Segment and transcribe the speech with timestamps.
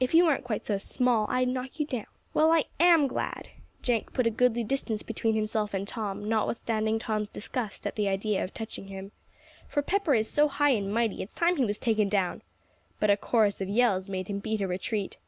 [0.00, 3.50] "If you weren't quite so small, I'd knock you down." "Well, I am glad,"
[3.82, 8.42] Jenk put a goodly distance between himself and Tom, notwithstanding Tom's disgust at the idea
[8.42, 9.12] of touching him
[9.68, 12.40] "for Pepper is so high and mighty, it's time he was taken down,"
[12.98, 15.18] but a chorus of yells made him beat a retreat.